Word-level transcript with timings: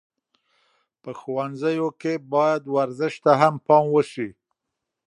په 1.01 1.11
ښوونځیو 1.19 1.87
کې 2.01 2.13
باید 2.33 2.61
ورزش 2.75 3.13
ته 3.23 3.31
هم 3.41 3.55
پام 3.67 3.85
وسي. 3.93 4.29